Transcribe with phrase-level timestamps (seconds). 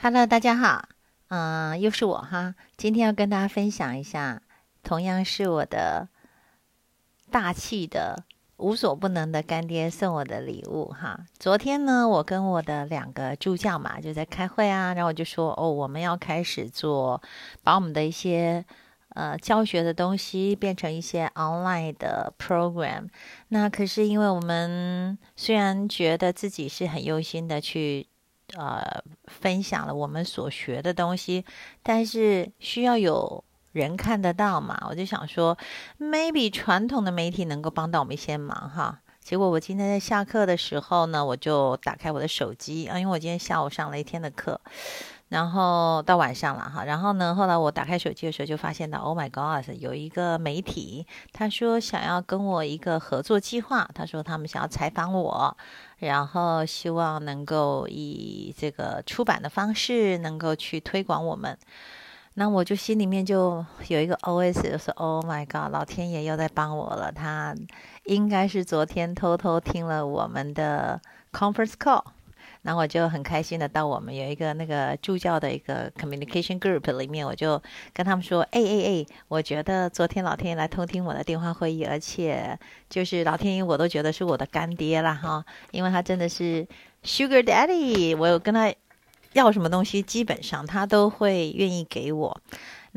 [0.00, 0.88] Hello，大家好，
[1.26, 2.54] 嗯，又是我哈。
[2.76, 4.40] 今天要跟大家分享一下，
[4.84, 6.08] 同样是我的
[7.32, 8.22] 大气的、
[8.58, 11.26] 无所不能的干爹送我的礼物哈。
[11.40, 17.20] 昨天呢，我跟我的两个助教嘛，就在开会啊，然后我就说，哦，我们要开始做，
[17.64, 18.64] 把我们的一些
[19.14, 23.08] 呃教学的东西变成一些 online 的 program。
[23.48, 28.06] 那可是因为我们虽然觉得自己是很用心的去。
[28.56, 31.44] 呃，分享了我们所学的东西，
[31.82, 34.86] 但是需要有人看得到嘛？
[34.88, 35.56] 我就想说
[35.98, 39.00] ，maybe 传统的媒体能够帮到我们一些忙哈。
[39.20, 44.58] 结果我今天在下课的时候呢，我就打开我的手机啊，因为我今天下午上了一天的课。
[45.28, 55.54] 然后到晚上了哈，然后呢，后来我打开手机的时候就发现到，Oh my God，有一个媒体，他说想要跟我一个合作计划，他说他们想要采访我，
[55.98, 61.58] 然后希望能够以这个出版的方式能够去推广我们。
[62.34, 67.54] 那我就心里面就有一个 OS，就说 Oh my God，老天爷又在帮我了，他
[68.04, 71.02] 应该是昨天偷偷听了我们的
[71.32, 72.02] conference call。
[72.62, 86.66] 然后我就很开心的到我们有一个那个助教的一个 communication group 里面，我就跟他们说，哎哎哎，我觉得昨天老天爷来偷听我的电话会议，而且就是老天爷我都觉得是我的干爹了哈，因为他真的是
[87.04, 88.72] sugar daddy，我有跟他
[89.32, 92.40] 要什么东西，基本上他都会愿意给我。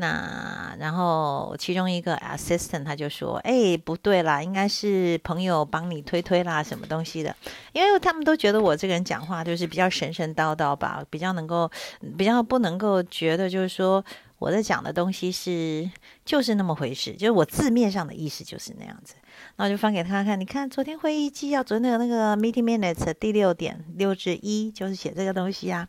[0.02, 7.32] 那然后其中一个 assistant 他就说：“哎，不对啦，应该是朋友帮你推推啦，什么东西的？
[7.72, 11.70] 因为他们都觉得我这个人讲话就是比较神神叨叨吧，比较能够，
[12.18, 14.04] 比较不能够觉得就是说
[14.40, 15.88] 我在讲的东西是
[16.24, 19.14] 就是那么回事，就是我字面上的意思就是那样子。
[19.54, 25.86] 然后就翻给他看，你看昨天会议纪要，昨天的那个 meeting minutes 第六点六至一就是写这个东西啊。”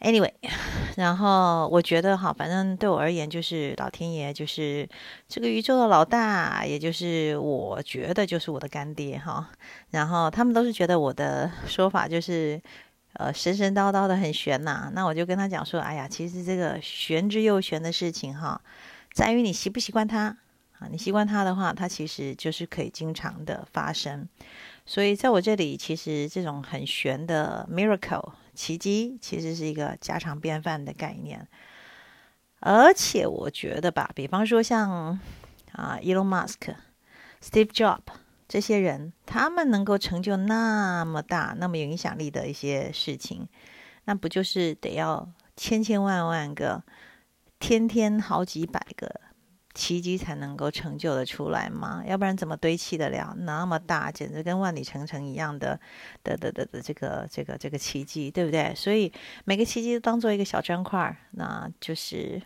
[0.00, 0.32] Anyway，
[0.96, 4.88] 然后我觉得哈，反正对我而言就是老天爷，就是
[5.26, 9.50] 这个宇宙的老大，也就是我觉得就是我的干爹哈。
[9.90, 12.62] 然后他们都是觉得我的说法就是
[13.14, 14.88] 呃神神叨叨的很玄呐。
[14.94, 18.60] 那我就跟他讲说，哎呀，其实这个玄之又玄的事情哈，
[19.12, 20.36] 在于你习不习惯它
[20.78, 20.86] 啊。
[20.92, 24.28] 你习惯它的话，它其实就是可以经常的发生。
[24.86, 28.30] 所以在我这里，其实这种很玄的 miracle。
[28.58, 31.46] 奇迹其实是一个家常便饭的概念，
[32.58, 34.90] 而且我觉得吧，比方说像
[35.70, 36.74] 啊，Elon Musk、
[37.40, 38.00] Steve Jobs
[38.48, 43.46] 这些人，他们能够成就那么大、那么有影响力的一些事情，
[44.06, 46.82] 那不就是得要千千万万个、
[47.60, 49.20] 天天好几百个？
[49.78, 52.02] 奇迹才能够成就的出来吗？
[52.04, 55.78] 要不然怎么堆砌得了那么大，简直跟万里长城一样的
[56.24, 58.74] 的的的的这个这个这个奇迹，对不对？
[58.74, 59.12] 所以
[59.44, 62.42] 每个奇迹都当做一个小砖块，那就是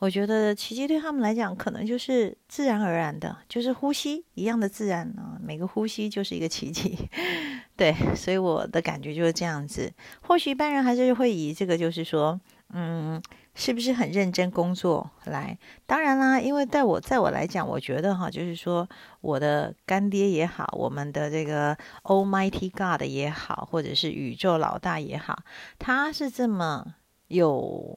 [0.00, 5.38] 我觉得奇迹对他们来讲，可能就是自然而然的，就是呼吸一样的自然啊。
[5.42, 7.08] 每个呼吸就是一个奇迹，
[7.74, 7.94] 对。
[8.14, 9.90] 所以我的感觉就是这样子。
[10.20, 12.38] 或许一般人还是会以这个，就是说，
[12.74, 13.22] 嗯。
[13.56, 15.56] 是不是很认真工作来？
[15.86, 18.88] 当然啦，因为在我在我来讲，我觉得哈，就是说
[19.20, 25.38] 我的干爹也好，我们的这个 Almighty God 也好，或者是宇宙老大也好，
[25.78, 26.96] 他是这么
[27.28, 27.96] 有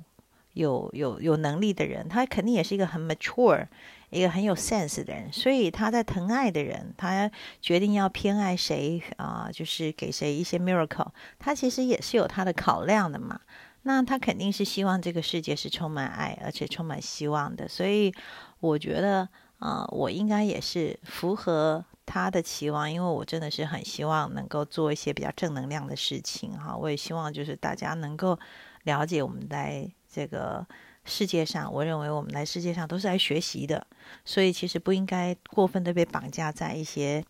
[0.54, 3.66] 有有有能力的人，他肯定也是一个很 mature、
[4.12, 5.34] 一个很有 sense 的人。
[5.34, 11.08] 所以他在疼爱的人，他决定要偏爱谁啊，就是给谁一些 miracle，
[11.40, 13.42] 他其实也是有他的考量的嘛。
[13.84, 17.68] 那他肯定是希望这个世界是充满爱，而且充满希望的。
[17.68, 18.14] 所以
[18.60, 19.30] 我觉得，
[19.60, 26.76] 啊，我应该也是符合他的期望，因为我真的是很希望能够做一些比较正能量的事情哈。
[26.76, 28.38] 我也希望就是大家能够
[28.84, 30.68] 了解我们在这个
[31.06, 33.88] 世界上，我认为我们来世界上都是来学习的，
[34.26, 37.24] 所以其实不应该过分的被绑架在一些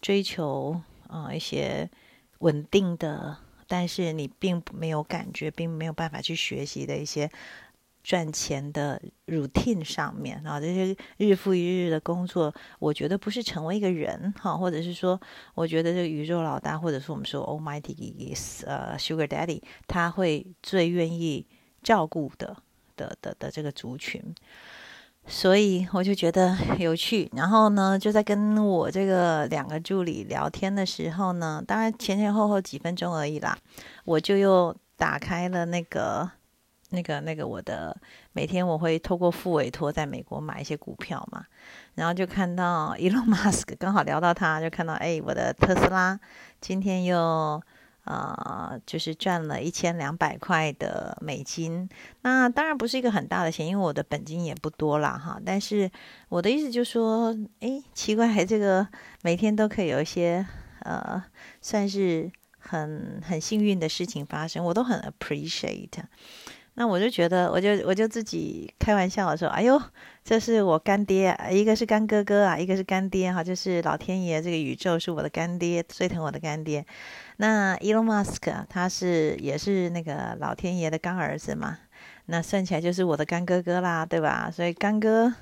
[0.00, 1.90] 追求啊一些
[2.38, 3.36] 稳定的。
[3.68, 7.30] 但是你并没有感觉，并没有办法去学习的一些
[8.02, 15.20] 赚钱的 routine 上面啊，这些日复一日的工作，我觉得不是成为一个人哈，或者是说，
[15.54, 21.46] 我觉得这个宇宙老大，或者是我们说 Almighty is 呃 Sugar Daddy，他会最愿意
[21.82, 22.56] 照顾的
[22.96, 24.34] 的的的这个族群。
[25.30, 33.56] 所以我就觉得有趣，然后呢，就在跟我这个两个助理聊天的时候呢，当然前前后后几分钟而已啦，
[34.04, 36.28] 我就又打开了那个、
[36.90, 37.96] 那个、那个我的
[38.32, 41.44] 每天我会透过副委托在美国买一些股票嘛，
[41.94, 46.18] 然后就看到 Elon Musk 刚好聊到他，就看到哎，我的特斯拉
[46.60, 47.62] 今天又。
[48.08, 51.86] 呃，就是赚了一千两百块的美金。
[52.22, 55.38] 那当然不是一个很大的钱，因为我的本金也不多啦，哈。
[55.44, 55.90] 但是
[56.30, 58.88] 我的意思就说，诶，奇怪，这个
[59.22, 60.46] 每天都可以有一些
[60.80, 61.22] 呃，
[61.60, 66.02] 算是很很幸运的事情发生，我都很 appreciate。
[66.80, 69.82] 那我就觉得，我就我就自己开玩笑的说：“哎呦，
[70.22, 76.86] 这是我干爹，一个是干哥哥啊，一个是干爹哈，就是老天爷这个宇宙是我的干爹，最疼我的干爹。
[77.38, 81.80] 那 Elon Musk 他是也是那个老天爷的干儿子嘛，
[82.26, 84.48] 那算起来就是我的干哥哥啦，对吧？
[84.48, 85.34] 所以干哥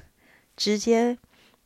[0.56, 1.18] 直接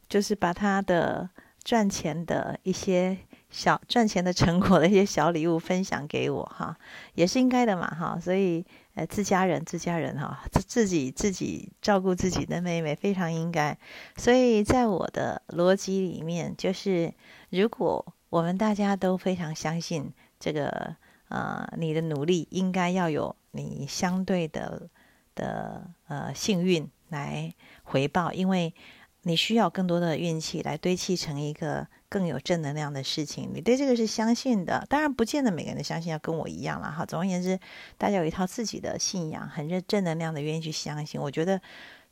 [0.09, 1.31] 就是把他的
[1.63, 3.17] 赚钱的一些
[3.51, 6.77] 小 赚钱的成果的一些小礼物分享给我哈，
[7.15, 13.79] 也是应该的嘛哈，所以。”呃，自家人，自家人哈，自自己自己照顾自己的妹妹非常应该。
[14.17, 17.15] 所以在我的逻辑里面，就是
[17.51, 20.97] 如果我们大家都非常相信这个，
[21.29, 24.91] 呃，你的努力应该要有你相对的
[25.37, 27.55] 的呃幸运来
[27.85, 28.75] 回报，因为
[29.23, 31.87] 你需要更多的运气来堆砌成一个。
[32.11, 34.85] 更有正能量的事情，你对这个是相信的。
[34.91, 37.07] 当然，不见得每个人相信要跟我一样了哈。
[37.07, 37.59] 总而言之，
[37.97, 41.21] 大家有一套自己的信仰，很正正能量的，愿意去相信。
[41.21, 41.61] 我觉得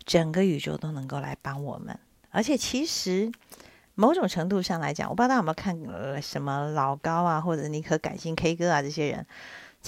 [0.06, 1.98] 整个宇宙都能够来帮我们。
[2.30, 3.32] 而且，其实
[3.96, 9.26] 某种程度上来讲，我不知道大家有没有看什么老高啊，或者你可感性 K 歌啊这些人，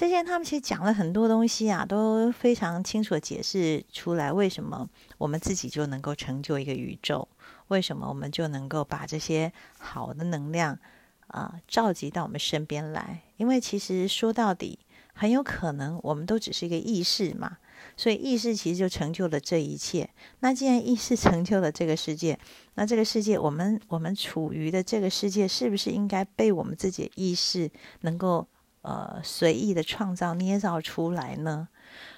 [0.00, 4.88] 这些他们其实讲了很多东西啊，都非常清楚的解释出来为什么
[5.19, 7.29] 我们自己就能够成就一个宇宙。
[7.69, 10.79] 为什么我们就能够把这些好的能量
[11.26, 13.20] 啊召集到我们身边来？
[13.37, 14.79] 因为其实说到底，
[15.12, 17.58] 很有可能我们都只是一个意识嘛，
[17.94, 20.08] 所以意识其实就成就了这一切。
[20.38, 22.38] 那既然意识 成就了这个世界，
[22.76, 27.70] 那这个世界我们我们处于的这个世界，是不是应该被我们自己的意识
[28.00, 28.49] 能够
[28.82, 31.69] 呃随意的创造捏造出来呢？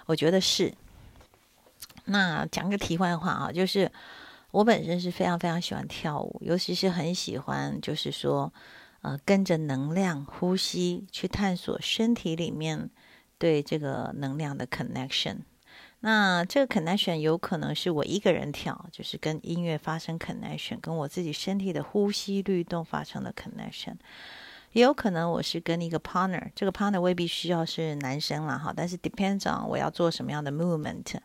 [0.07, 0.75] 我觉得是。
[2.07, 3.91] 那讲个题外话啊，就是。
[4.53, 8.53] 我本身是非常非常喜欢跳舞，尤其是很喜欢，就是说，
[9.01, 12.91] 呃，跟着能量呼吸去探索身体里面
[13.39, 15.39] 对这个能量的 connection。
[16.01, 23.95] 那这个 connection 有可能是我一个人跳，就是跟音乐发生 connection，跟我自己身体的呼吸律动发生的 connection。
[24.73, 31.17] 也有可能我是跟一个 partner，这个 partner 未必需要是男生了哈，但是 depends on 我要做什么样的 movement。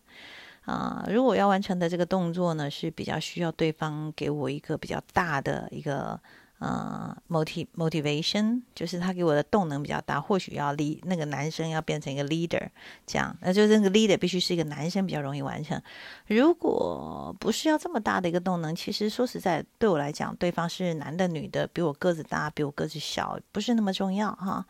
[0.66, 6.20] 啊，如果要完成的这个动作呢，是比较需要对方给我一个比较大的一个
[6.60, 12.68] 呃 motiv motivation，就是他给我的动能比较大，或许要 l 那个男生要变成一个 leader，
[13.06, 15.82] 这样，那就那个 leader 必须是一个男生比较容易完成。
[16.26, 24.66] 如果不是要这么大的一个动能，其实说实在，对我来讲，对方是男的女的，比我个子大，比我个子小，不是那么重要哈。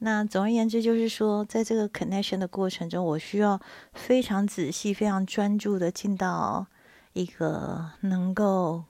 [0.00, 3.60] 那总而言之，就是说，在这个 connection 的过程中，我需要
[3.92, 6.66] 非常仔细、非常专注的进到
[7.14, 8.84] 一个能够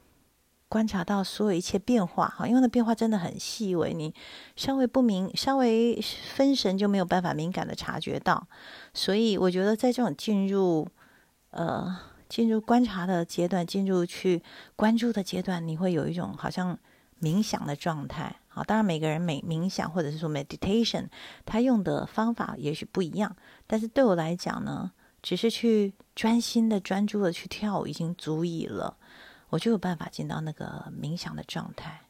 [0.69, 4.15] 观察到所有一切变化哈，因为那变化真的很细微，你
[4.55, 5.99] 稍微不明、稍微
[6.35, 8.47] 分神就没有办法敏感的察觉到。
[8.93, 10.87] 所以，我觉得在这种进入
[11.51, 11.99] 呃
[12.29, 14.43] 进入观察的阶段、进入去
[14.77, 16.79] 关注的阶段，你会有一种好像
[17.21, 18.37] 冥想的状态。
[18.49, 21.07] 啊，当然每个人冥冥想或者是说 meditation，
[21.47, 23.35] 他用的方法也许不一样，
[23.67, 24.91] 但是对我来讲呢，
[25.23, 28.98] 只是去专心的、专注的去跳已经足以了，
[29.49, 32.03] 我就有办法进到那个冥想的状态。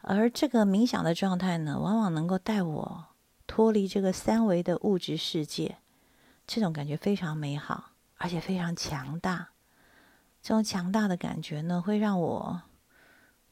[0.00, 3.04] 而这个冥想的状态呢，往往能够带我
[3.46, 5.78] 脱离这个三维的物质世界，
[6.46, 9.48] 这种感觉非常美好，而且非常强大。
[10.42, 12.62] 这种强大的感觉呢，会让我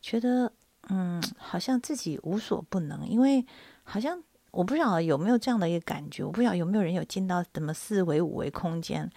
[0.00, 0.52] 觉得。
[0.90, 3.47] 嗯，好像自己无所不能，因为
[3.85, 9.11] 好像我不知道有没有这样的一个感觉，我不知道有没有人有进到什么四维五维空间，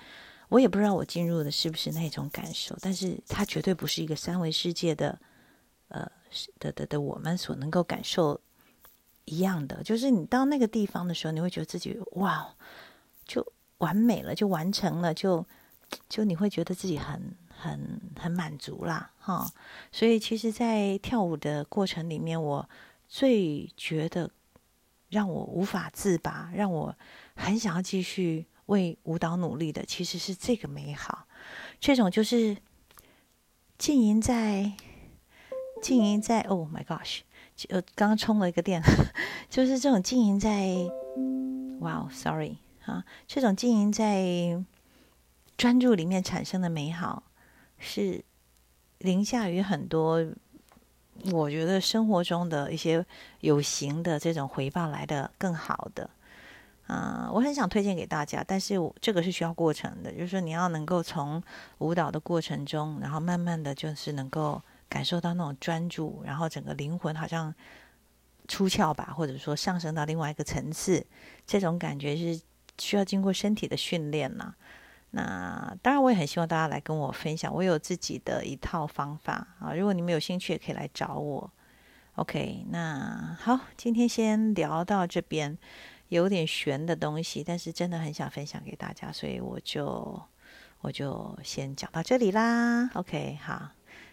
[0.50, 5.20] 我也不知道我进入的是不是那种感受，但是它绝对不是一个三维世界的，
[5.90, 6.10] 呃，
[6.60, 8.40] 的的的我们所能够感受
[9.26, 12.56] 一样的，就是你到那个地方的时候，你会觉得自己哇，
[13.26, 13.46] 就
[13.80, 15.46] 完美了，就完成了，就
[16.08, 17.36] 就你会觉得自己很。
[17.60, 19.52] 很很满足啦，哈，
[19.92, 22.70] 所以其实，在跳舞的过程里面，我
[23.10, 24.30] 最觉得
[25.10, 26.96] 让我无法自拔，让我
[27.36, 31.28] 很想要继续为舞蹈努力的，其实是这个美好。
[31.80, 32.56] 这种就是
[33.78, 34.72] 浸淫在
[35.82, 37.20] 浸淫在，Oh my gosh，
[37.56, 38.82] 就，刚刚充了一个电，
[39.50, 40.70] 就是这种浸淫在，
[41.80, 44.64] 哇，Sorry，啊，这种浸淫在
[45.58, 47.24] 专注里面产生的美好。
[47.80, 48.24] 是
[48.98, 50.26] 凌驾于很多
[51.32, 53.06] 我觉得生活中的一些
[53.42, 56.10] 有形的这种回报来的更好的。
[56.88, 61.44] 啊，我很想推荐给大家，但是我这个是需要过程的，就是说你要能够从
[61.80, 67.54] 舞蹈的过程中，然后慢慢的就是能够感受到那种专注，然后整个灵魂好像
[68.48, 71.06] 出窍吧，或者说上升到另外一个层次，
[71.46, 72.42] 这种感觉是
[72.78, 74.56] 需要经过身体的训练呐。
[75.12, 79.74] 那当然，我也很希望大家来跟我分享，我有自己的一套方法啊。
[79.74, 81.52] 如果你们有兴趣，也可以来找我。
[82.16, 85.58] OK，那好，今天先聊到这边。
[86.10, 90.22] 有点悬的东西，但是真的很想分享给大家，所以我就
[90.82, 92.90] 我就先讲到这里啦。
[92.94, 93.70] OK，好，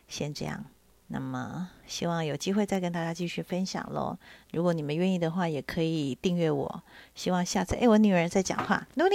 [0.09, 0.65] 先这样。
[1.07, 4.19] 那么希望有机会再跟大家继续分享喽。
[4.53, 6.83] 如果你们愿意的话，也可以订阅我。
[7.15, 9.15] 希望下次，哎，我女儿在讲话，努力。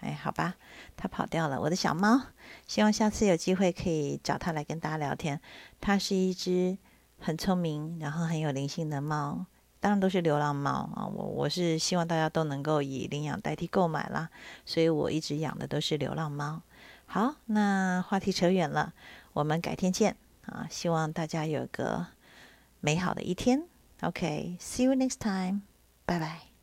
[0.00, 0.56] 哎，好吧，
[0.96, 2.20] 她跑掉了，我的小猫。
[2.66, 5.40] 希望下次有机会可以找她来跟大家聊天。
[5.80, 6.76] 它是一只
[7.18, 9.46] 很聪明，然后很有灵性的猫。
[9.86, 11.06] 当然都是流浪猫啊！
[11.06, 14.28] 我我是希望大家都能够以领养代替购买啦，
[14.64, 16.60] 所以我一直养的都是流浪猫。
[17.06, 18.92] 好，那话题扯远了，
[19.32, 20.16] 我们改天见
[20.46, 20.66] 啊！
[20.68, 22.04] 希望大家有个
[22.80, 23.62] 美好的一天。
[24.00, 25.60] OK，see you next time，
[26.04, 26.55] 拜拜。